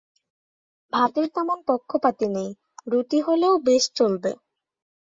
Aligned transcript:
ভাতের 0.93 1.27
তেমন 1.35 1.57
পক্ষপাতী 1.67 2.27
নই, 2.27 2.49
রুটি 2.87 3.19
হলেও 3.21 3.53
বেশ 3.67 3.83
চলবে। 3.95 4.31